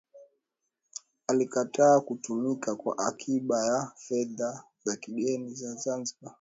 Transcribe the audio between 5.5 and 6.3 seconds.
za Zanzibar